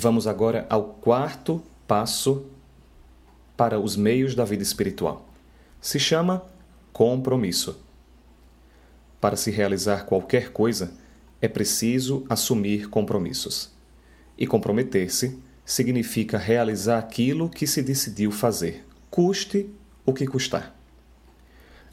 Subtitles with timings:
[0.00, 2.46] Vamos agora ao quarto passo
[3.56, 5.28] para os meios da vida espiritual.
[5.80, 6.46] Se chama
[6.92, 7.82] compromisso.
[9.20, 10.92] Para se realizar qualquer coisa,
[11.42, 13.72] é preciso assumir compromissos.
[14.38, 19.68] E comprometer-se significa realizar aquilo que se decidiu fazer, custe
[20.06, 20.78] o que custar.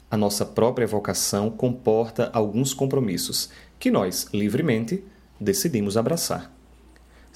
[0.08, 3.50] A nossa própria vocação comporta alguns compromissos
[3.80, 5.02] que nós, livremente,
[5.40, 6.55] decidimos abraçar.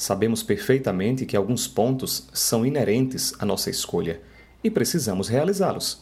[0.00, 4.18] Sabemos perfeitamente que alguns pontos são inerentes à nossa escolha
[4.64, 6.00] e precisamos realizá-los.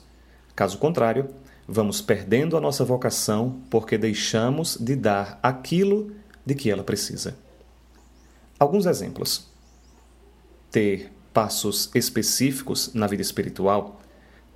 [0.54, 1.26] Caso contrário,
[1.66, 6.12] vamos perdendo a nossa vocação porque deixamos de dar aquilo
[6.46, 7.36] de que ela precisa.
[8.56, 9.48] Alguns exemplos:
[10.70, 14.00] ter passos específicos na vida espiritual,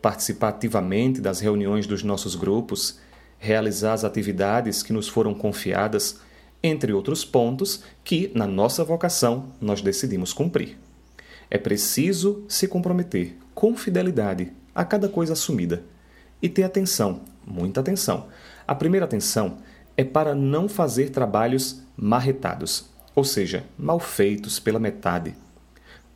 [0.00, 3.00] participar ativamente das reuniões dos nossos grupos,
[3.40, 6.20] realizar as atividades que nos foram confiadas
[6.62, 10.78] entre outros pontos que, na nossa vocação, nós decidimos cumprir.
[11.50, 15.82] É preciso se comprometer com fidelidade a cada coisa assumida
[16.40, 18.28] e ter atenção, muita atenção.
[18.66, 19.58] A primeira atenção
[19.96, 25.34] é para não fazer trabalhos marretados, ou seja, mal feitos pela metade.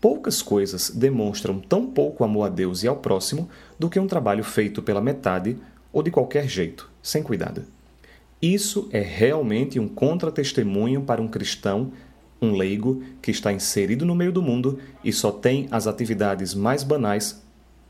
[0.01, 4.45] Poucas coisas demonstram tão pouco amor a Deus e ao próximo do que um trabalho
[4.45, 5.57] feito pela metade
[5.93, 7.76] ou de qualquer jeito, sem cuidado.
[8.41, 11.93] Isso é realmente um contra-testemunho para um cristão,
[12.41, 16.83] um leigo que está inserido no meio do mundo e só tem as atividades mais
[16.83, 17.43] banais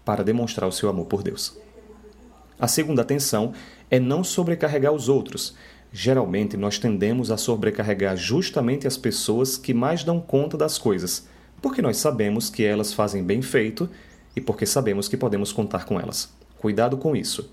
[0.05, 1.59] para demonstrar o seu amor por Deus.
[2.59, 3.53] A segunda atenção
[3.91, 5.57] é não sobrecarregar os outros.
[5.93, 11.29] Geralmente nós tendemos a sobrecarregar justamente as pessoas que mais dão conta das coisas,
[11.61, 13.91] porque nós sabemos que elas fazem bem feito
[14.35, 16.33] e porque sabemos que podemos contar com elas.
[16.59, 17.51] Cuidado com isso.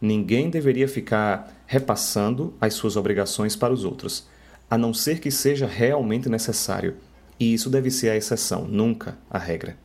[0.00, 4.26] Ninguém deveria ficar repassando as suas obrigações para os outros,
[4.70, 6.96] a não ser que seja realmente necessário.
[7.38, 9.76] E isso deve ser a exceção, nunca a regra.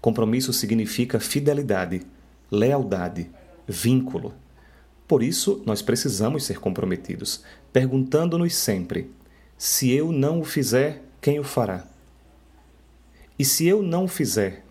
[0.00, 2.02] Compromisso significa fidelidade,
[2.50, 3.30] lealdade,
[3.66, 4.34] vínculo.
[5.06, 9.10] Por isso, nós precisamos ser comprometidos, perguntando-nos sempre:
[9.56, 11.86] se eu não o fizer, quem o fará?
[13.38, 14.64] E se eu não o fizer,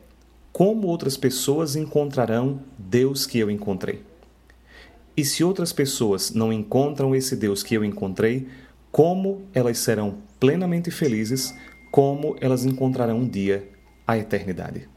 [0.52, 4.04] como outras pessoas encontrarão Deus que eu encontrei?
[5.18, 8.48] E se outras pessoas não encontram esse Deus que eu encontrei,
[8.92, 11.56] como elas serão plenamente felizes,
[11.92, 13.68] como elas encontrarão um dia
[14.06, 14.88] a eternidade?